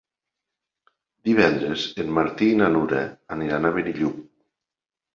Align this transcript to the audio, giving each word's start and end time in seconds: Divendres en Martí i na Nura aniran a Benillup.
Divendres 1.29 1.85
en 2.05 2.11
Martí 2.21 2.51
i 2.57 2.59
na 2.65 2.73
Nura 2.75 3.05
aniran 3.39 3.71
a 3.71 3.75
Benillup. 3.81 4.29